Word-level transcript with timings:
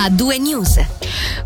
a 0.00 0.10
due 0.10 0.38
news. 0.38 0.78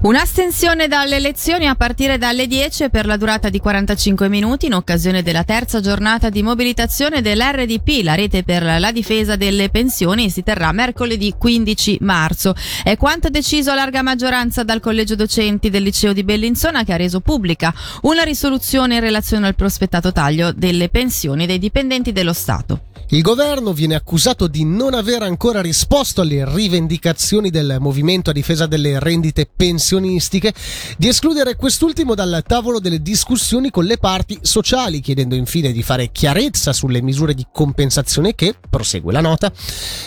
Un'astensione 0.02 0.86
dalle 0.86 1.16
elezioni 1.16 1.66
a 1.66 1.74
partire 1.74 2.18
dalle 2.18 2.46
10 2.46 2.90
per 2.90 3.06
la 3.06 3.16
durata 3.16 3.48
di 3.48 3.58
45 3.58 4.28
minuti 4.28 4.66
in 4.66 4.74
occasione 4.74 5.22
della 5.22 5.44
terza 5.44 5.80
giornata 5.80 6.28
di 6.28 6.42
mobilitazione 6.42 7.22
dell'RDP, 7.22 8.02
la 8.02 8.14
rete 8.14 8.42
per 8.42 8.62
la 8.62 8.92
difesa 8.92 9.36
delle 9.36 9.70
pensioni, 9.70 10.28
si 10.28 10.42
terrà 10.42 10.70
mercoledì 10.72 11.34
15 11.38 11.98
marzo. 12.02 12.54
È 12.82 12.94
quanto 12.98 13.30
deciso 13.30 13.70
a 13.70 13.74
larga 13.74 14.02
maggioranza 14.02 14.64
dal 14.64 14.80
collegio 14.80 15.14
docenti 15.14 15.70
del 15.70 15.82
liceo 15.82 16.12
di 16.12 16.22
Bellinzona 16.22 16.84
che 16.84 16.92
ha 16.92 16.96
reso 16.96 17.20
pubblica 17.20 17.72
una 18.02 18.22
risoluzione 18.22 18.96
in 18.96 19.00
relazione 19.00 19.46
al 19.46 19.54
prospettato 19.54 20.12
taglio 20.12 20.52
delle 20.52 20.90
pensioni 20.90 21.46
dei 21.46 21.58
dipendenti 21.58 22.12
dello 22.12 22.34
Stato. 22.34 22.91
Il 23.12 23.20
governo 23.20 23.74
viene 23.74 23.94
accusato 23.94 24.46
di 24.46 24.64
non 24.64 24.94
aver 24.94 25.20
ancora 25.20 25.60
risposto 25.60 26.22
alle 26.22 26.46
rivendicazioni 26.50 27.50
del 27.50 27.76
movimento 27.78 28.30
a 28.30 28.32
difesa 28.32 28.66
delle 28.66 28.98
rendite 28.98 29.46
pensionistiche, 29.54 30.54
di 30.96 31.08
escludere 31.08 31.54
quest'ultimo 31.56 32.14
dal 32.14 32.42
tavolo 32.46 32.80
delle 32.80 33.02
discussioni 33.02 33.70
con 33.70 33.84
le 33.84 33.98
parti 33.98 34.38
sociali, 34.40 35.00
chiedendo 35.00 35.34
infine 35.34 35.72
di 35.72 35.82
fare 35.82 36.10
chiarezza 36.10 36.72
sulle 36.72 37.02
misure 37.02 37.34
di 37.34 37.46
compensazione 37.52 38.34
che, 38.34 38.54
prosegue 38.70 39.12
la 39.12 39.20
nota, 39.20 39.52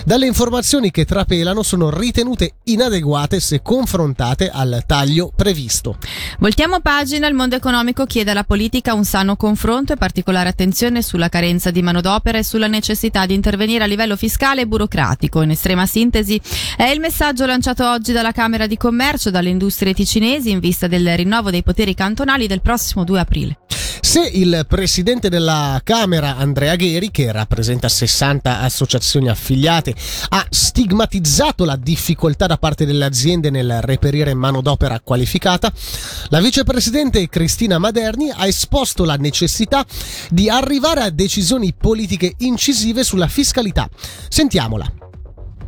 dalle 0.04 0.26
informazioni 0.26 0.90
che 0.90 1.06
trapelano 1.06 1.62
sono 1.62 1.92
ritenute 1.92 2.56
inadeguate 2.64 3.40
se 3.40 3.62
confrontate 3.62 4.50
al 4.50 4.82
taglio 4.88 5.32
previsto. 5.36 6.00
Voltiamo 6.40 6.80
pagina, 6.80 7.28
il 7.28 7.36
mondo 7.36 7.56
economico 7.56 8.08
chiede 8.08 8.32
alla 8.32 8.44
politica 8.44 8.96
un 8.96 9.06
sano 9.06 9.36
confronto 9.36 9.94
e 9.94 9.96
particolare 9.96 10.50
attenzione 10.50 11.04
sulla 11.04 11.30
carenza 11.30 11.70
di 11.70 11.84
manodopera 11.84 12.40
e 12.40 12.44
sulla 12.44 12.66
necessità 12.66 12.94
necessità 12.96 13.26
di 13.26 13.34
intervenire 13.34 13.84
a 13.84 13.88
livello 13.88 14.16
fiscale 14.16 14.62
e 14.62 14.68
burocratico. 14.68 15.42
In 15.42 15.52
estrema 15.52 15.86
sintesi 15.86 16.40
è 16.78 16.86
il 16.86 17.02
messaggio 17.02 17.46
lanciato 17.46 17.88
oggi 17.88 18.14
dalla 18.14 18.32
Camera 18.32 18.66
di 18.66 18.78
Commercio 18.78 19.30
dalle 19.30 19.50
industrie 19.50 19.94
ticinesi 19.94 20.50
in 20.50 20.60
vista 20.60 20.88
del 20.88 21.16
rinnovo 21.16 21.52
dei 21.52 21.62
poteri 21.62 21.94
cantonali 21.94 22.48
del 22.48 22.62
prossimo 22.62 23.04
2 23.04 23.20
aprile. 23.20 23.58
Se 24.06 24.22
il 24.22 24.66
presidente 24.70 25.30
della 25.30 25.82
Camera, 25.84 26.38
Andrea 26.38 26.76
Gheri, 26.76 27.10
che 27.10 27.32
rappresenta 27.32 27.90
60 27.90 28.62
associazioni 28.62 29.30
affiliate, 29.30 29.96
ha 30.30 30.46
stigmatizzato 30.48 31.66
la 31.66 31.76
difficoltà 31.76 32.46
da 32.46 32.58
parte 32.58 32.86
delle 32.86 33.04
aziende 33.04 33.50
nel 33.50 33.82
reperire 33.82 34.36
manodopera 34.36 35.00
qualificata, 35.00 35.74
la 36.30 36.40
vicepresidente 36.40 37.28
Cristina 37.28 37.80
Maderni 37.80 38.30
ha 38.30 38.46
esposto 38.46 39.06
la 39.06 39.16
necessità 39.16 39.84
di 40.30 40.50
arrivare 40.50 41.02
a 41.02 41.10
decisioni 41.10 41.74
politiche 41.74 42.36
incisive 42.38 43.04
sulla 43.04 43.28
fiscalità. 43.28 43.90
Sentiamola. 44.30 45.05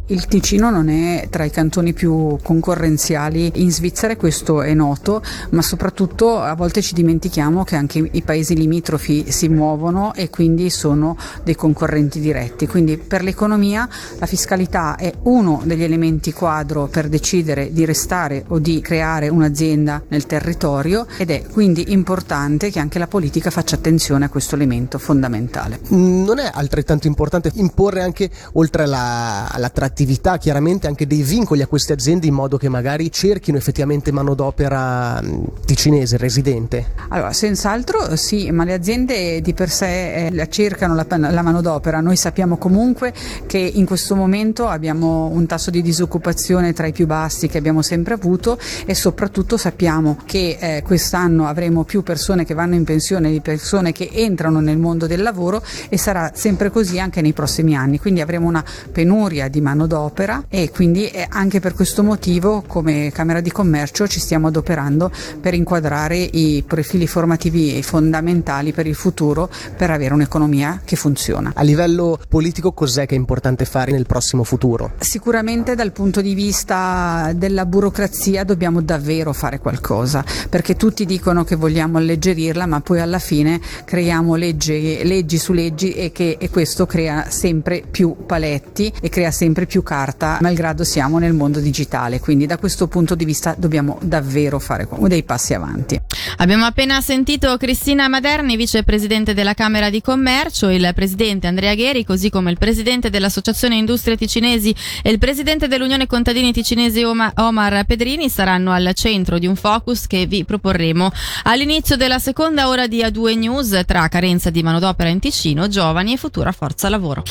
Il 0.10 0.26
Ticino 0.28 0.70
non 0.70 0.88
è 0.88 1.28
tra 1.30 1.44
i 1.44 1.50
cantoni 1.50 1.92
più 1.92 2.38
concorrenziali 2.42 3.52
in 3.56 3.74
Svizzera, 3.74 4.16
questo 4.16 4.62
è 4.62 4.74
noto, 4.74 5.22
ma 5.50 5.62
soprattutto 5.62 6.40
a 6.40 6.56
volte 6.56 6.82
ci 6.82 6.94
dimentichiamo 6.94 7.66
che 7.66 7.76
anche 7.76 8.08
i 8.10 8.22
paesi 8.22 8.56
limitrofi 8.56 9.30
si 9.34 9.50
muovono 9.50 10.14
e 10.14 10.30
quindi 10.30 10.70
sono 10.70 11.18
dei 11.44 11.56
concorrenti 11.56 12.22
diretti. 12.22 12.68
Quindi 12.68 12.98
per 12.98 13.22
l'economia 13.22 13.86
la 14.18 14.26
fiscalità 14.26 14.96
è 14.96 15.12
uno 15.24 15.62
degli 15.66 15.84
elementi 15.84 16.32
quadro 16.32 16.88
per 16.88 17.10
decidere 17.10 17.74
di 17.74 17.84
restare 17.84 18.46
o 18.48 18.60
di 18.60 18.80
creare 18.80 19.28
un'azienda 19.28 20.04
nel 20.08 20.26
territorio 20.26 21.06
ed 21.18 21.32
è 21.32 21.44
quindi 21.52 21.92
importante 21.92 22.70
che 22.70 22.80
anche 22.80 22.98
la 22.98 23.08
politica 23.08 23.50
faccia 23.50 23.76
attenzione 23.76 24.24
a 24.24 24.30
questo 24.30 24.56
elemento 24.56 25.00
fondamentale. 25.00 25.82
Non 25.90 26.40
è 26.40 26.50
altrettanto 26.54 27.08
importante 27.08 27.52
imporre 27.56 28.02
anche 28.02 28.30
oltre 28.54 28.84
alla, 28.84 29.52
alla 29.52 29.70
attività 29.98 30.38
chiaramente 30.38 30.86
anche 30.86 31.08
dei 31.08 31.24
vincoli 31.24 31.64
a 31.64 31.68
queste 31.68 31.92
aziende 31.92 32.28
in 32.28 32.34
modo 32.36 32.58
che 32.58 32.70
magari 32.70 33.12
cerchino 33.12 33.58
effettivamente 33.58 34.12
manodopera 34.12 35.20
ticinese, 35.66 36.18
residente? 36.18 36.94
Allora, 37.10 37.34
senz'altro 37.34 38.16
sì, 38.16 38.52
ma 38.52 38.64
le 38.64 38.74
aziende 38.74 39.42
di 39.42 39.56
per 39.56 39.72
sé 39.72 40.28
eh, 40.28 40.48
cercano 40.50 40.94
la, 40.94 41.08
la 41.10 41.42
manodopera. 41.42 42.00
Noi 42.00 42.16
sappiamo 42.16 42.58
comunque 42.58 43.12
che 43.48 43.58
in 43.58 43.88
questo 43.88 44.16
momento 44.16 44.68
abbiamo 44.68 45.32
un 45.34 45.48
tasso 45.48 45.72
di 45.72 45.82
disoccupazione 45.82 46.74
tra 46.74 46.86
i 46.86 46.92
più 46.92 47.08
bassi 47.08 47.48
che 47.48 47.58
abbiamo 47.58 47.82
sempre 47.82 48.14
avuto 48.14 48.60
e 48.86 48.94
soprattutto 48.94 49.58
sappiamo 49.58 50.20
che 50.26 50.58
eh, 50.60 50.84
quest'anno 50.84 51.48
avremo 51.48 51.86
più 51.86 52.04
persone 52.04 52.46
che 52.46 52.54
vanno 52.54 52.76
in 52.76 52.84
pensione 52.84 53.32
di 53.32 53.42
persone 53.42 53.94
che 53.94 54.12
entrano 54.14 54.60
nel 54.60 54.78
mondo 54.78 55.08
del 55.08 55.24
lavoro 55.24 55.64
e 55.90 55.98
sarà 55.98 56.30
sempre 56.36 56.70
così 56.70 57.00
anche 57.00 57.22
nei 57.22 57.34
prossimi 57.34 57.76
anni. 57.76 57.98
Quindi 57.98 58.22
avremo 58.22 58.48
una 58.48 58.64
penuria 58.92 59.48
di 59.48 59.60
manodopera 59.60 59.86
d'opera 59.88 60.46
e 60.50 60.70
quindi 60.70 61.10
anche 61.30 61.60
per 61.60 61.74
questo 61.74 62.04
motivo 62.04 62.64
come 62.68 63.12
Camera 63.12 63.42
di 63.42 63.52
Commercio 63.52 64.08
ci 64.08 64.20
stiamo 64.20 64.48
adoperando 64.48 65.12
per 65.42 65.54
inquadrare 65.54 66.18
i 66.18 66.64
profili 66.66 67.08
formativi 67.08 67.82
fondamentali 67.82 68.74
per 68.74 68.86
il 68.86 68.96
futuro 68.96 69.50
per 69.76 69.90
avere 69.90 70.14
un'economia 70.14 70.82
che 70.84 70.96
funziona. 70.96 71.52
A 71.56 71.64
livello 71.64 72.20
politico 72.28 72.74
cos'è 72.74 73.06
che 73.06 73.16
è 73.16 73.18
importante 73.18 73.66
fare 73.66 73.92
nel 73.92 74.06
prossimo 74.06 74.44
futuro? 74.44 74.92
Sicuramente 75.00 75.76
dal 75.76 75.92
punto 75.92 76.22
di 76.22 76.34
vista 76.34 77.32
della 77.36 77.66
burocrazia 77.66 78.44
dobbiamo 78.44 78.82
davvero 78.82 79.34
fare 79.34 79.60
qualcosa 79.60 80.24
perché 80.50 80.76
tutti 80.76 81.06
dicono 81.06 81.44
che 81.44 81.56
vogliamo 81.56 81.98
alleggerirla 81.98 82.66
ma 82.66 82.82
poi 82.82 83.00
alla 83.00 83.20
fine 83.20 83.60
creiamo 83.86 84.36
leggi, 84.36 85.02
leggi 85.04 85.38
su 85.38 85.54
leggi 85.54 85.94
e, 85.94 86.12
che, 86.12 86.38
e 86.40 86.50
questo 86.50 86.86
crea 86.86 87.30
sempre 87.30 87.84
più 87.90 88.16
paletti 88.26 88.92
e 89.02 89.10
crea 89.10 89.32
sempre 89.32 89.66
più 89.66 89.77
carta, 89.84 90.38
malgrado 90.42 90.84
siamo 90.84 91.18
nel 91.20 91.34
mondo 91.34 91.60
digitale, 91.60 92.20
quindi 92.20 92.46
da 92.46 92.58
questo 92.58 92.88
punto 92.88 93.16
di 93.16 93.26
vista 93.26 93.56
dobbiamo 93.58 93.98
davvero 94.02 94.60
fare 94.60 94.88
dei 95.08 95.24
passi 95.24 95.54
avanti. 95.54 96.00
Abbiamo 96.38 96.66
appena 96.66 97.02
sentito 97.02 97.56
Cristina 97.58 98.08
Maderni, 98.08 98.56
vicepresidente 98.56 99.34
della 99.34 99.54
Camera 99.54 99.90
di 99.90 100.02
Commercio, 100.02 100.70
il 100.70 100.92
presidente 100.94 101.48
Andrea 101.48 101.74
Gheri, 101.74 102.06
così 102.06 102.30
come 102.30 102.52
il 102.52 102.58
presidente 102.58 103.10
dell'Associazione 103.10 103.76
Industrie 103.76 104.18
Ticinesi 104.18 104.76
e 105.02 105.10
il 105.10 105.18
presidente 105.18 105.68
dell'Unione 105.68 106.08
Contadini 106.08 106.54
Ticinesi 106.54 107.04
Omar 107.04 107.86
Pedrini 107.86 108.30
saranno 108.30 108.72
al 108.72 108.92
centro 108.94 109.40
di 109.40 109.48
un 109.48 109.56
focus 109.56 110.08
che 110.08 110.26
vi 110.26 110.46
proporremo 110.46 111.12
all'inizio 111.44 111.96
della 111.96 112.20
seconda 112.20 112.68
ora 112.68 112.88
di 112.88 113.02
A2 113.02 113.38
News 113.38 113.82
tra 113.86 114.08
carenza 114.08 114.50
di 114.50 114.64
manodopera 114.64 115.10
in 115.10 115.20
Ticino, 115.20 115.68
giovani 115.68 116.14
e 116.14 116.18
futura 116.18 116.52
forza 116.52 116.90
lavoro. 116.90 117.24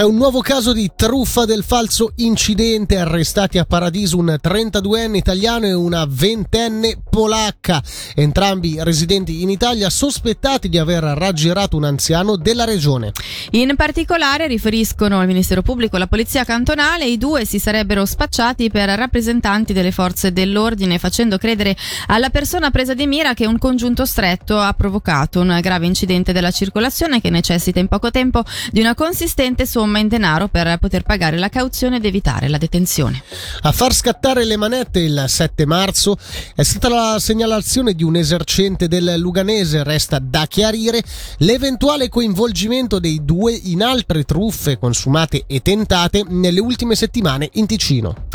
C'è 0.00 0.06
un 0.06 0.16
nuovo 0.16 0.40
caso 0.40 0.72
di 0.72 0.90
truffa 0.96 1.44
del 1.44 1.62
falso 1.62 2.12
incidente, 2.16 2.96
arrestati 2.96 3.58
a 3.58 3.66
Paradiso 3.66 4.16
un 4.16 4.34
32enne 4.42 5.16
italiano 5.16 5.66
e 5.66 5.74
una 5.74 6.06
ventenne 6.08 6.96
polacca, 7.10 7.82
entrambi 8.14 8.78
residenti 8.82 9.42
in 9.42 9.50
Italia 9.50 9.90
sospettati 9.90 10.70
di 10.70 10.78
aver 10.78 11.02
raggirato 11.02 11.76
un 11.76 11.84
anziano 11.84 12.36
della 12.36 12.64
regione. 12.64 13.12
In 13.50 13.74
particolare 13.76 14.46
riferiscono 14.46 15.20
al 15.20 15.26
Ministero 15.26 15.60
Pubblico 15.60 15.92
e 15.92 15.96
alla 15.98 16.06
Polizia 16.06 16.44
Cantonale, 16.44 17.04
i 17.04 17.18
due 17.18 17.44
si 17.44 17.58
sarebbero 17.58 18.06
spacciati 18.06 18.70
per 18.70 18.88
rappresentanti 18.88 19.74
delle 19.74 19.92
forze 19.92 20.32
dell'ordine 20.32 20.98
facendo 20.98 21.36
credere 21.36 21.76
alla 22.06 22.30
persona 22.30 22.70
presa 22.70 22.94
di 22.94 23.06
mira 23.06 23.34
che 23.34 23.44
un 23.44 23.58
congiunto 23.58 24.06
stretto 24.06 24.58
ha 24.58 24.72
provocato 24.72 25.40
un 25.40 25.58
grave 25.60 25.84
incidente 25.84 26.32
della 26.32 26.52
circolazione 26.52 27.20
che 27.20 27.28
necessita 27.28 27.80
in 27.80 27.88
poco 27.88 28.10
tempo 28.10 28.42
di 28.70 28.80
una 28.80 28.94
consistente 28.94 29.66
somma 29.66 29.88
somma 29.90 29.98
in 29.98 30.08
denaro 30.08 30.46
per 30.46 30.78
poter 30.78 31.02
pagare 31.02 31.36
la 31.36 31.48
cauzione 31.48 31.96
ed 31.96 32.04
evitare 32.04 32.48
la 32.48 32.58
detenzione. 32.58 33.22
A 33.62 33.72
far 33.72 33.92
scattare 33.92 34.44
le 34.44 34.56
manette 34.56 35.00
il 35.00 35.24
7 35.26 35.66
marzo 35.66 36.16
è 36.54 36.62
stata 36.62 36.88
la 36.88 37.18
segnalazione 37.18 37.94
di 37.94 38.04
un 38.04 38.14
esercente 38.14 38.86
del 38.86 39.14
Luganese. 39.18 39.82
Resta 39.82 40.20
da 40.20 40.46
chiarire 40.46 41.02
l'eventuale 41.38 42.08
coinvolgimento 42.08 43.00
dei 43.00 43.24
due 43.24 43.52
in 43.52 43.82
altre 43.82 44.22
truffe 44.22 44.78
consumate 44.78 45.44
e 45.46 45.60
tentate 45.60 46.24
nelle 46.28 46.60
ultime 46.60 46.94
settimane 46.94 47.48
in 47.54 47.66
Ticino. 47.66 48.28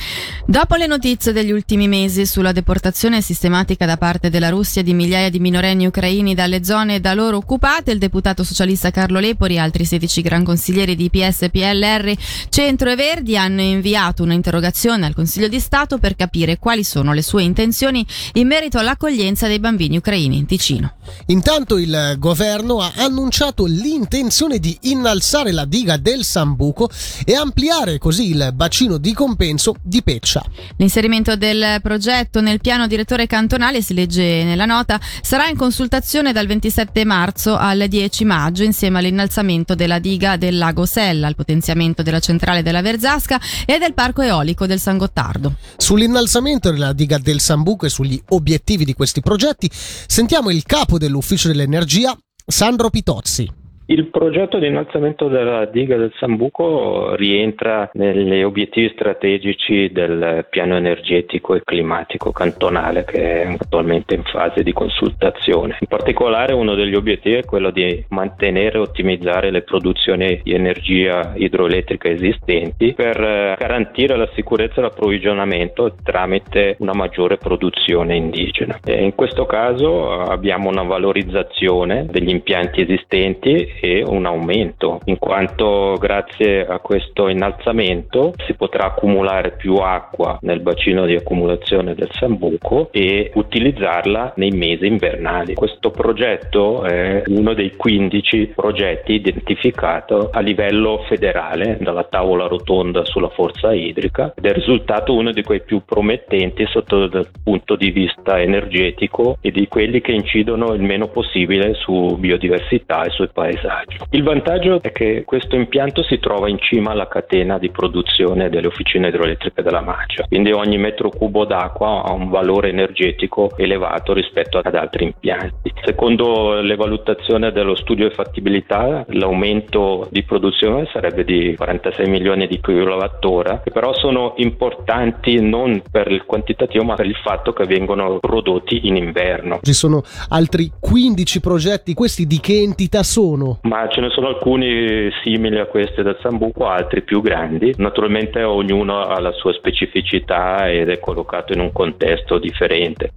Dopo 0.47 0.75
le 0.75 0.85
notizie 0.85 1.31
degli 1.31 1.51
ultimi 1.51 1.87
mesi 1.87 2.25
sulla 2.25 2.51
deportazione 2.51 3.21
sistematica 3.21 3.85
da 3.85 3.97
parte 3.97 4.29
della 4.29 4.49
Russia 4.49 4.83
di 4.83 4.93
migliaia 4.93 5.29
di 5.29 5.39
minorenni 5.39 5.87
ucraini 5.87 6.35
dalle 6.35 6.63
zone 6.63 6.99
da 6.99 7.13
loro 7.13 7.37
occupate, 7.37 7.91
il 7.91 7.97
deputato 7.97 8.43
socialista 8.43 8.91
Carlo 8.91 9.19
Lepori 9.19 9.55
e 9.55 9.59
altri 9.59 9.85
16 9.85 10.21
gran 10.21 10.43
consiglieri 10.43 10.95
di 10.95 11.09
PS, 11.09 11.34
PLR, 11.37 12.13
Centro 12.49 12.89
e 12.89 12.95
Verdi 12.95 13.37
hanno 13.37 13.61
inviato 13.61 14.23
un'interrogazione 14.23 15.05
al 15.05 15.13
Consiglio 15.13 15.47
di 15.47 15.59
Stato 15.59 15.97
per 15.97 16.15
capire 16.15 16.57
quali 16.57 16.83
sono 16.83 17.13
le 17.13 17.21
sue 17.21 17.43
intenzioni 17.43 18.05
in 18.33 18.47
merito 18.47 18.77
all'accoglienza 18.77 19.47
dei 19.47 19.59
bambini 19.59 19.97
ucraini 19.97 20.37
in 20.37 20.45
Ticino. 20.45 20.93
Intanto 21.27 21.77
il 21.77 22.15
governo 22.17 22.79
ha 22.79 22.93
annunciato 22.95 23.65
l'intenzione 23.65 24.59
di 24.59 24.77
innalzare 24.83 25.51
la 25.51 25.65
diga 25.65 25.97
del 25.97 26.23
Sambuco 26.23 26.89
e 27.23 27.35
ampliare 27.35 27.97
così 27.97 28.29
il 28.29 28.51
bacino 28.53 28.97
di 28.97 29.13
compenso 29.13 29.75
di 29.81 30.01
Peccia. 30.01 30.43
L'inserimento 30.77 31.35
del 31.35 31.79
progetto 31.81 32.41
nel 32.41 32.59
piano 32.59 32.87
direttore 32.87 33.27
cantonale, 33.27 33.81
si 33.81 33.93
legge 33.93 34.43
nella 34.43 34.65
nota, 34.65 34.99
sarà 35.21 35.47
in 35.47 35.57
consultazione 35.57 36.31
dal 36.31 36.47
27 36.47 37.05
marzo 37.05 37.55
al 37.55 37.85
10 37.87 38.25
maggio 38.25 38.63
insieme 38.63 38.99
all'innalzamento 38.99 39.75
della 39.75 39.99
diga 39.99 40.37
del 40.37 40.57
lago 40.57 40.85
Sella, 40.85 41.24
al 41.27 41.35
potenziamento 41.35 42.03
della 42.03 42.19
centrale 42.19 42.63
della 42.63 42.81
Verzasca 42.81 43.39
e 43.65 43.77
del 43.77 43.93
parco 43.93 44.21
eolico 44.21 44.65
del 44.65 44.79
San 44.79 44.97
Gottardo. 44.97 45.55
Sull'innalzamento 45.77 46.71
della 46.71 46.93
diga 46.93 47.17
del 47.17 47.39
Sambuco 47.39 47.85
e 47.85 47.89
sugli 47.89 48.21
obiettivi 48.29 48.85
di 48.85 48.93
questi 48.93 49.21
progetti 49.21 49.69
sentiamo 49.71 50.49
il 50.49 50.63
capo 50.63 50.97
dell'ufficio 50.97 51.47
dell'energia, 51.47 52.15
Sandro 52.45 52.89
Pitozzi. 52.89 53.63
Il 53.87 54.07
progetto 54.07 54.57
di 54.57 54.65
innalzamento 54.65 55.27
della 55.27 55.65
diga 55.65 55.95
del 55.95 56.11
Sambuco 56.17 57.13
rientra 57.15 57.87
negli 57.93 58.41
obiettivi 58.41 58.89
strategici 58.89 59.91
del 59.91 60.47
piano 60.49 60.75
energetico 60.75 61.53
e 61.53 61.61
climatico 61.63 62.31
cantonale 62.31 63.05
che 63.05 63.43
è 63.43 63.55
attualmente 63.59 64.15
in 64.15 64.23
fase 64.23 64.63
di 64.63 64.73
consultazione. 64.73 65.77
In 65.81 65.87
particolare 65.87 66.53
uno 66.53 66.73
degli 66.73 66.95
obiettivi 66.95 67.35
è 67.35 67.45
quello 67.45 67.69
di 67.69 68.03
mantenere 68.09 68.77
e 68.77 68.81
ottimizzare 68.81 69.51
le 69.51 69.61
produzioni 69.61 70.41
di 70.43 70.53
energia 70.53 71.33
idroelettrica 71.35 72.09
esistenti 72.09 72.93
per 72.93 73.21
eh, 73.21 73.55
garantire 73.55 74.17
la 74.17 74.29
sicurezza 74.33 74.81
dell'approvvigionamento 74.81 75.93
tramite 76.01 76.75
una 76.79 76.93
maggiore 76.95 77.37
produzione 77.37 78.15
indigena. 78.15 78.79
E 78.83 79.03
in 79.03 79.13
questo 79.13 79.45
caso 79.45 80.21
abbiamo 80.21 80.69
una 80.69 80.83
valorizzazione 80.83 82.07
degli 82.09 82.29
impianti 82.29 82.81
esistenti 82.81 83.73
e 83.79 84.03
un 84.05 84.25
aumento, 84.25 84.99
in 85.05 85.17
quanto 85.17 85.95
grazie 85.99 86.65
a 86.65 86.79
questo 86.79 87.27
innalzamento 87.27 88.33
si 88.45 88.53
potrà 88.53 88.85
accumulare 88.85 89.51
più 89.51 89.75
acqua 89.75 90.37
nel 90.41 90.61
bacino 90.61 91.05
di 91.05 91.15
accumulazione 91.15 91.93
del 91.95 92.09
Sambuco 92.11 92.89
e 92.91 93.31
utilizzarla 93.33 94.33
nei 94.37 94.51
mesi 94.51 94.85
invernali. 94.85 95.53
Questo 95.53 95.91
progetto 95.91 96.83
è 96.83 97.23
uno 97.27 97.53
dei 97.53 97.75
15 97.75 98.53
progetti 98.55 99.13
identificati 99.13 100.13
a 100.31 100.39
livello 100.39 101.03
federale 101.07 101.77
dalla 101.79 102.03
tavola 102.03 102.47
rotonda 102.47 103.05
sulla 103.05 103.29
forza 103.29 103.73
idrica 103.73 104.33
ed 104.35 104.45
è 104.45 104.53
risultato 104.53 105.13
uno 105.13 105.31
di 105.31 105.43
quei 105.43 105.61
più 105.61 105.83
promettenti 105.85 106.65
sotto 106.67 107.03
il 107.03 107.27
punto 107.43 107.75
di 107.75 107.91
vista 107.91 108.39
energetico 108.41 109.37
e 109.41 109.51
di 109.51 109.67
quelli 109.67 110.01
che 110.01 110.11
incidono 110.11 110.73
il 110.73 110.81
meno 110.81 111.07
possibile 111.07 111.73
su 111.73 112.15
biodiversità 112.17 113.03
e 113.03 113.09
sui 113.09 113.29
paesaggi 113.31 113.64
disagio. 113.65 114.05
Il 114.11 114.23
vantaggio 114.23 114.81
è 114.81 114.91
che 114.91 115.23
questo 115.25 115.55
impianto 115.55 116.03
si 116.03 116.19
trova 116.19 116.47
in 116.47 116.59
cima 116.59 116.91
alla 116.91 117.07
catena 117.07 117.57
di 117.57 117.69
produzione 117.69 118.49
delle 118.49 118.67
officine 118.67 119.07
idroelettriche 119.07 119.63
della 119.63 119.81
Macia, 119.81 120.25
quindi 120.27 120.51
ogni 120.51 120.77
metro 120.77 121.09
cubo 121.09 121.45
d'acqua 121.45 122.03
ha 122.03 122.11
un 122.11 122.29
valore 122.29 122.69
energetico 122.69 123.51
elevato 123.57 124.13
rispetto 124.13 124.59
ad 124.59 124.75
altri 124.75 125.05
impianti. 125.05 125.73
Secondo 125.83 126.61
le 126.61 126.75
valutazioni 126.75 127.51
dello 127.51 127.75
studio 127.75 128.07
di 128.07 128.13
fattibilità, 128.13 129.05
l'aumento 129.09 130.07
di 130.11 130.23
produzione 130.23 130.87
sarebbe 130.91 131.23
di 131.23 131.55
46 131.55 132.07
milioni 132.07 132.47
di 132.47 132.59
kWh, 132.59 133.63
che 133.63 133.71
però 133.71 133.93
sono 133.93 134.33
importanti 134.37 135.41
non 135.41 135.81
per 135.89 136.11
il 136.11 136.25
quantitativo 136.25 136.83
ma 136.83 136.95
per 136.95 137.05
il 137.05 137.15
fatto 137.15 137.53
che 137.53 137.65
vengono 137.65 138.19
prodotti 138.19 138.87
in 138.87 138.95
inverno. 138.95 139.59
Ci 139.61 139.73
sono 139.73 140.03
altri 140.29 140.71
15 140.79 141.39
progetti, 141.39 141.93
questi 141.93 142.25
di 142.25 142.39
che 142.39 142.59
entità 142.61 143.03
sono? 143.03 143.54
Ma 143.63 143.87
ce 143.87 144.01
ne 144.01 144.09
sono 144.09 144.27
alcuni 144.27 145.09
simili 145.23 145.59
a 145.59 145.65
questi 145.65 146.03
del 146.03 146.17
Sambuco, 146.21 146.67
altri 146.67 147.01
più 147.01 147.21
grandi. 147.21 147.73
Naturalmente 147.77 148.43
ognuno 148.43 149.01
ha 149.01 149.19
la 149.19 149.31
sua 149.31 149.53
specificità 149.53 150.69
ed 150.69 150.89
è 150.89 150.99
collocato 150.99 151.53
in 151.53 151.59
un 151.59 151.71
contesto 151.71 152.37
differente. 152.37 153.11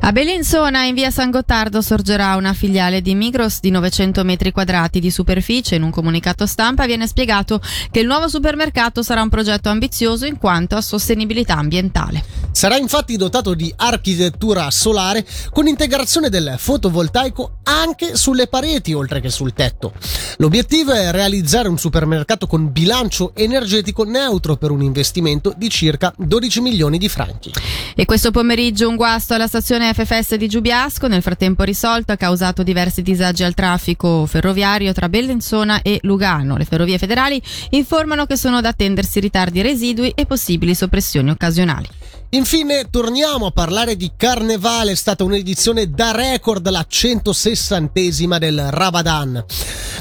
A 0.00 0.10
Bellinzona, 0.10 0.84
in 0.84 0.94
via 0.94 1.10
San 1.10 1.30
Gottardo, 1.30 1.82
sorgerà 1.82 2.34
una 2.36 2.54
filiale 2.54 3.02
di 3.02 3.14
Migros 3.14 3.60
di 3.60 3.70
900 3.70 4.24
metri 4.24 4.50
quadrati 4.50 5.00
di 5.00 5.10
superficie. 5.10 5.76
In 5.76 5.82
un 5.82 5.90
comunicato 5.90 6.46
stampa 6.46 6.86
viene 6.86 7.06
spiegato 7.06 7.60
che 7.90 8.00
il 8.00 8.06
nuovo 8.06 8.26
supermercato 8.26 9.02
sarà 9.02 9.22
un 9.22 9.28
progetto 9.28 9.68
ambizioso 9.68 10.24
in 10.24 10.38
quanto 10.38 10.76
a 10.76 10.80
sostenibilità 10.80 11.56
ambientale. 11.56 12.24
Sarà 12.52 12.76
infatti 12.76 13.16
dotato 13.16 13.54
di 13.54 13.72
architettura 13.76 14.70
solare 14.70 15.24
con 15.50 15.66
integrazione 15.66 16.28
del 16.28 16.54
fotovoltaico 16.58 17.58
anche 17.64 18.16
sulle 18.16 18.46
pareti 18.46 18.92
oltre 18.92 19.20
che 19.20 19.30
sul 19.30 19.52
tetto. 19.52 19.92
L'obiettivo 20.36 20.92
è 20.92 21.10
realizzare 21.10 21.68
un 21.68 21.78
supermercato 21.78 22.46
con 22.46 22.70
bilancio 22.70 23.32
energetico 23.34 24.04
neutro 24.04 24.56
per 24.56 24.70
un 24.70 24.82
investimento 24.82 25.54
di 25.56 25.70
circa 25.70 26.12
12 26.16 26.60
milioni 26.60 26.98
di 26.98 27.08
franchi. 27.08 27.52
E 27.94 28.04
questo 28.04 28.30
pomeriggio 28.30 28.88
un 28.88 28.96
guasto 28.96 29.34
alla 29.34 29.46
stazione 29.46 29.81
FFS 29.90 30.34
di 30.34 30.48
Giubiasco, 30.48 31.08
nel 31.08 31.22
frattempo 31.22 31.62
risolto, 31.62 32.12
ha 32.12 32.16
causato 32.16 32.62
diversi 32.62 33.02
disagi 33.02 33.42
al 33.42 33.54
traffico 33.54 34.26
ferroviario 34.26 34.92
tra 34.92 35.08
Bellinzona 35.08 35.82
e 35.82 35.98
Lugano. 36.02 36.56
Le 36.56 36.64
ferrovie 36.64 36.98
federali 36.98 37.40
informano 37.70 38.26
che 38.26 38.36
sono 38.36 38.60
da 38.60 38.68
attendersi 38.68 39.20
ritardi 39.20 39.62
residui 39.62 40.12
e 40.14 40.26
possibili 40.26 40.74
soppressioni 40.74 41.30
occasionali. 41.30 41.88
Infine 42.34 42.88
torniamo 42.88 43.44
a 43.44 43.50
parlare 43.50 43.94
di 43.94 44.12
Carnevale, 44.16 44.92
è 44.92 44.94
stata 44.94 45.22
un'edizione 45.22 45.90
da 45.90 46.12
record, 46.12 46.66
la 46.70 46.86
160esima 46.88 48.38
del 48.38 48.70
Ramadan. 48.70 49.44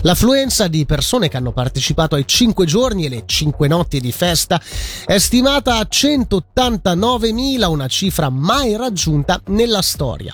L'affluenza 0.04 0.70
di 0.70 0.86
persone 0.86 1.28
che 1.28 1.36
hanno 1.36 1.52
partecipato 1.52 2.16
ai 2.16 2.26
5 2.26 2.66
giorni 2.66 3.06
e 3.06 3.10
le 3.10 3.24
5 3.26 3.68
notti 3.68 4.00
di 4.00 4.14
festa 4.14 4.62
è 5.06 5.18
stimata 5.18 5.76
a 5.76 5.86
189.000, 5.92 7.68
una 7.68 7.88
cifra 7.88 8.30
mai 8.30 8.78
raggiunta 8.78 9.42
nella 9.48 9.82
storia. 9.82 10.34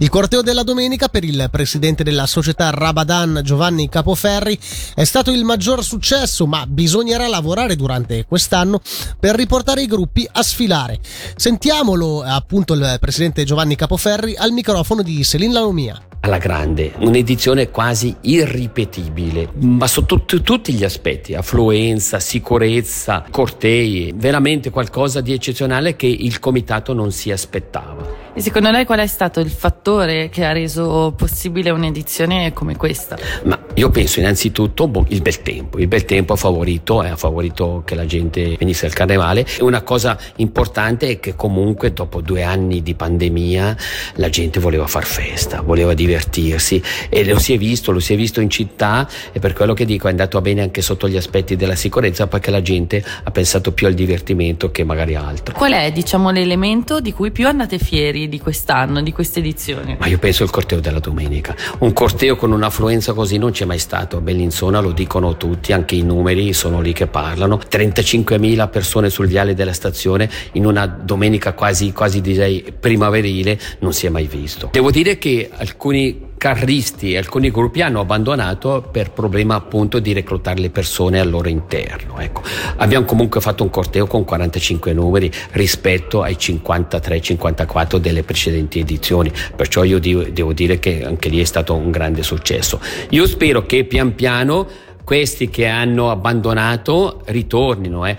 Il 0.00 0.10
corteo 0.10 0.42
della 0.42 0.62
domenica 0.62 1.08
per 1.08 1.24
il 1.24 1.48
presidente 1.50 2.04
della 2.04 2.26
società 2.26 2.70
Rabadan 2.70 3.40
Giovanni 3.42 3.88
Capoferri 3.88 4.56
è 4.94 5.02
stato 5.02 5.32
il 5.32 5.42
maggior 5.42 5.82
successo, 5.82 6.46
ma 6.46 6.66
bisognerà 6.68 7.26
lavorare 7.26 7.74
durante 7.74 8.24
quest'anno 8.24 8.80
per 9.18 9.34
riportare 9.34 9.82
i 9.82 9.86
gruppi 9.86 10.28
a 10.30 10.40
sfilare. 10.44 11.00
Sentiamolo 11.34 12.22
appunto 12.22 12.74
il 12.74 12.98
presidente 13.00 13.42
Giovanni 13.42 13.74
Capoferri 13.74 14.36
al 14.36 14.52
microfono 14.52 15.02
di 15.02 15.24
Selin 15.24 15.52
Laomia 15.52 16.00
alla 16.20 16.38
grande, 16.38 16.92
un'edizione 16.98 17.70
quasi 17.70 18.14
irripetibile, 18.22 19.50
ma 19.60 19.86
sotto 19.86 20.22
t- 20.22 20.42
tutti 20.42 20.72
gli 20.72 20.84
aspetti, 20.84 21.34
affluenza, 21.34 22.18
sicurezza, 22.18 23.24
cortei, 23.30 24.12
veramente 24.16 24.70
qualcosa 24.70 25.20
di 25.20 25.32
eccezionale 25.32 25.94
che 25.94 26.06
il 26.06 26.40
comitato 26.40 26.92
non 26.92 27.12
si 27.12 27.30
aspettava. 27.30 28.27
E 28.38 28.40
secondo 28.40 28.70
lei 28.70 28.84
qual 28.84 29.00
è 29.00 29.06
stato 29.08 29.40
il 29.40 29.50
fattore 29.50 30.28
che 30.28 30.44
ha 30.44 30.52
reso 30.52 31.12
possibile 31.16 31.70
un'edizione 31.70 32.52
come 32.52 32.76
questa? 32.76 33.18
Ma 33.42 33.58
io 33.74 33.90
penso 33.90 34.20
innanzitutto 34.20 34.86
boh, 34.86 35.06
il 35.08 35.22
bel 35.22 35.42
tempo. 35.42 35.76
Il 35.78 35.88
bel 35.88 36.04
tempo 36.04 36.34
ha 36.34 36.36
favorito, 36.36 37.02
eh, 37.02 37.08
ha 37.08 37.16
favorito 37.16 37.82
che 37.84 37.96
la 37.96 38.06
gente 38.06 38.54
venisse 38.56 38.86
al 38.86 38.92
carnevale. 38.92 39.44
E 39.58 39.64
una 39.64 39.82
cosa 39.82 40.16
importante 40.36 41.08
è 41.08 41.18
che 41.18 41.34
comunque 41.34 41.92
dopo 41.92 42.20
due 42.20 42.44
anni 42.44 42.80
di 42.80 42.94
pandemia 42.94 43.76
la 44.14 44.28
gente 44.28 44.60
voleva 44.60 44.86
far 44.86 45.04
festa, 45.04 45.60
voleva 45.60 45.94
divertirsi 45.94 46.80
e 47.08 47.24
lo 47.24 47.40
si 47.40 47.54
è 47.54 47.58
visto, 47.58 47.90
lo 47.90 47.98
si 47.98 48.12
è 48.12 48.16
visto 48.16 48.40
in 48.40 48.50
città 48.50 49.08
e 49.32 49.40
per 49.40 49.52
quello 49.52 49.74
che 49.74 49.84
dico 49.84 50.06
è 50.06 50.10
andato 50.10 50.40
bene 50.40 50.62
anche 50.62 50.80
sotto 50.80 51.08
gli 51.08 51.16
aspetti 51.16 51.56
della 51.56 51.74
sicurezza 51.74 52.28
perché 52.28 52.52
la 52.52 52.62
gente 52.62 53.04
ha 53.24 53.30
pensato 53.32 53.72
più 53.72 53.88
al 53.88 53.94
divertimento 53.94 54.70
che 54.70 54.84
magari 54.84 55.16
altro. 55.16 55.56
Qual 55.56 55.72
è 55.72 55.90
diciamo 55.90 56.30
l'elemento 56.30 57.00
di 57.00 57.12
cui 57.12 57.32
più 57.32 57.48
andate 57.48 57.78
fieri 57.78 58.26
di 58.28 58.38
quest'anno, 58.38 59.02
di 59.02 59.12
questa 59.12 59.38
edizione? 59.38 59.96
Ma 59.98 60.06
io 60.06 60.18
penso 60.18 60.44
il 60.44 60.50
corteo 60.50 60.80
della 60.80 61.00
domenica. 61.00 61.54
Un 61.78 61.92
corteo 61.92 62.36
con 62.36 62.52
un'affluenza 62.52 63.12
così 63.12 63.38
non 63.38 63.50
c'è 63.50 63.64
mai 63.64 63.78
stato. 63.78 64.18
A 64.18 64.20
Bellinzona 64.20 64.80
lo 64.80 64.92
dicono 64.92 65.36
tutti, 65.36 65.72
anche 65.72 65.94
i 65.94 66.02
numeri 66.02 66.52
sono 66.52 66.80
lì 66.80 66.92
che 66.92 67.06
parlano. 67.06 67.56
35.000 67.56 68.70
persone 68.70 69.10
sul 69.10 69.26
viale 69.26 69.54
della 69.54 69.72
stazione 69.72 70.30
in 70.52 70.66
una 70.66 70.86
domenica 70.86 71.52
quasi, 71.54 71.92
quasi 71.92 72.20
direi 72.20 72.72
primaverile 72.78 73.58
non 73.80 73.92
si 73.92 74.06
è 74.06 74.08
mai 74.08 74.26
visto. 74.26 74.68
Devo 74.72 74.90
dire 74.90 75.18
che 75.18 75.50
alcuni 75.52 76.27
carristi 76.38 77.12
e 77.12 77.18
alcuni 77.18 77.50
gruppi 77.50 77.82
hanno 77.82 78.00
abbandonato 78.00 78.88
per 78.90 79.10
problema 79.10 79.56
appunto 79.56 79.98
di 79.98 80.14
reclutare 80.14 80.60
le 80.60 80.70
persone 80.70 81.20
al 81.20 81.28
loro 81.28 81.48
interno. 81.48 82.18
Ecco. 82.20 82.42
Abbiamo 82.76 83.04
comunque 83.04 83.40
fatto 83.40 83.62
un 83.62 83.70
corteo 83.70 84.06
con 84.06 84.24
45 84.24 84.92
numeri 84.94 85.30
rispetto 85.50 86.22
ai 86.22 86.36
53-54 86.38 87.96
delle 87.96 88.22
precedenti 88.22 88.78
edizioni, 88.78 89.30
perciò 89.54 89.82
io 89.84 89.98
devo 89.98 90.52
dire 90.52 90.78
che 90.78 91.04
anche 91.04 91.28
lì 91.28 91.40
è 91.40 91.44
stato 91.44 91.74
un 91.74 91.90
grande 91.90 92.22
successo. 92.22 92.80
Io 93.10 93.26
spero 93.26 93.66
che 93.66 93.84
pian 93.84 94.14
piano 94.14 94.66
questi 95.08 95.48
che 95.48 95.66
hanno 95.66 96.10
abbandonato 96.10 97.22
ritornino, 97.28 98.04
eh. 98.04 98.14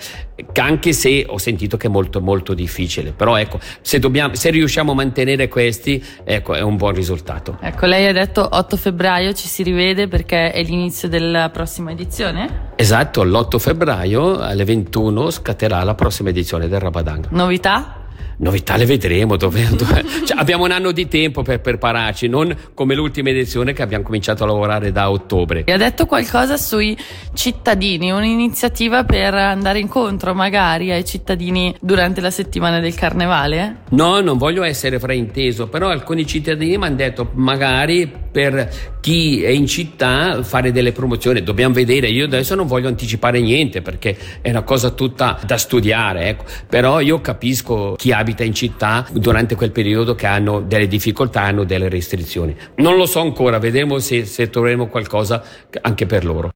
anche 0.56 0.92
se 0.92 1.24
ho 1.28 1.38
sentito 1.38 1.78
che 1.78 1.86
è 1.86 1.90
molto 1.92 2.20
molto 2.20 2.56
difficile, 2.56 3.12
però 3.12 3.36
ecco, 3.38 3.60
se, 3.82 4.00
dobbiamo, 4.00 4.34
se 4.34 4.50
riusciamo 4.50 4.94
a 4.94 4.96
mantenere 4.96 5.48
questi, 5.48 6.04
ecco, 6.24 6.56
è 6.56 6.62
un 6.62 6.78
buon 6.78 6.96
risultato. 6.96 7.60
Ecco, 7.62 7.86
lei 7.86 8.08
ha 8.08 8.12
detto 8.12 8.44
8 8.52 8.76
febbraio 8.76 9.34
ci 9.34 9.48
si 9.48 9.62
rivede 9.62 10.08
perché 10.08 10.52
è 10.52 10.64
l'inizio 10.64 11.08
della 11.08 11.52
prossima 11.52 11.92
edizione? 11.92 12.72
Esatto, 12.76 13.22
l'8 13.24 13.60
febbraio 13.60 14.40
alle 14.40 14.66
21 14.66 15.30
scatterà 15.30 15.84
la 15.84 15.94
prossima 15.94 16.30
edizione 16.30 16.68
del 16.68 16.80
Rabadan. 16.80 17.26
Novità? 17.30 18.00
Novità 18.42 18.78
le 18.78 18.86
vedremo, 18.86 19.36
dove, 19.36 19.68
dove, 19.76 20.04
cioè, 20.26 20.38
abbiamo 20.40 20.64
un 20.64 20.72
anno 20.72 20.92
di 20.92 21.10
tempo 21.10 21.42
per 21.42 21.60
prepararci, 21.60 22.28
non 22.30 22.56
come 22.74 22.96
l'ultima 22.96 23.30
edizione 23.30 23.74
che 23.74 23.82
abbiamo 23.82 24.06
cominciato 24.06 24.44
a 24.44 24.48
lavorare 24.48 24.94
da 24.94 25.12
ottobre. 25.12 25.66
E 25.66 25.74
ha 25.74 25.78
detto 25.78 26.06
qualcosa 26.06 26.56
sui 26.56 26.98
cittadini, 27.34 28.12
un'iniziativa 28.12 29.04
per 29.04 29.34
andare 29.34 29.80
incontro 29.80 30.34
magari 30.34 30.90
ai 30.92 31.04
cittadini 31.04 31.76
durante 31.82 32.22
la 32.22 32.32
settimana 32.32 32.80
del 32.80 32.96
carnevale? 32.96 33.80
No, 33.90 34.22
non 34.22 34.38
voglio 34.38 34.64
essere 34.64 35.00
frainteso, 35.00 35.68
però 35.68 35.90
alcuni 35.90 36.26
cittadini 36.26 36.78
mi 36.78 36.86
hanno 36.86 36.96
detto 36.96 37.32
magari 37.34 38.10
per 38.32 38.98
chi 39.02 39.44
è 39.44 39.50
in 39.50 39.66
città 39.66 40.44
fare 40.44 40.72
delle 40.72 40.92
promozioni, 40.92 41.42
dobbiamo 41.42 41.74
vedere, 41.74 42.08
io 42.08 42.26
adesso 42.26 42.56
non 42.56 42.68
voglio 42.68 42.88
anticipare 42.88 43.42
niente 43.42 43.82
perché 43.82 44.16
è 44.42 44.50
una 44.50 44.62
cosa 44.62 44.92
tutta 44.92 45.40
da 45.46 45.58
studiare, 45.58 46.28
ecco. 46.28 46.44
però 46.70 47.00
io 47.00 47.20
capisco 47.22 47.96
chi 47.98 48.12
abita 48.12 48.29
abita 48.30 48.44
in 48.44 48.54
città 48.54 49.08
durante 49.12 49.56
quel 49.56 49.72
periodo 49.72 50.14
che 50.14 50.28
hanno 50.28 50.62
delle 50.62 50.88
difficoltà, 50.88 51.42
hanno 51.42 51.64
delle 51.64 51.90
restrizioni. 51.90 52.56
Non 52.76 52.96
lo 52.96 53.06
so 53.06 53.22
ancora, 53.22 53.58
vedremo 53.58 53.98
se, 54.00 54.26
se 54.26 54.50
troveremo 54.50 54.88
qualcosa 54.88 55.44
anche 55.82 56.06
per 56.06 56.24
loro. 56.24 56.52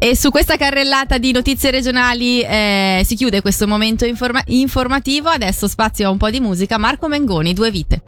E 0.00 0.14
su 0.14 0.30
questa 0.30 0.56
carrellata 0.56 1.18
di 1.18 1.32
notizie 1.32 1.72
regionali 1.72 2.40
eh, 2.40 3.02
si 3.04 3.16
chiude 3.16 3.42
questo 3.42 3.66
momento 3.66 4.06
informa- 4.06 4.44
informativo. 4.46 5.28
Adesso 5.28 5.66
spazio 5.66 6.06
a 6.06 6.10
un 6.10 6.18
po' 6.18 6.30
di 6.30 6.38
musica. 6.38 6.78
Marco 6.78 7.08
Mengoni, 7.08 7.52
due 7.52 7.72
vite. 7.72 8.07